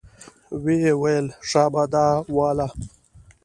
ويې 0.63 0.93
ويل 1.01 1.25
شابه 1.49 1.83
دا 1.93 2.05
واله. 2.35 2.67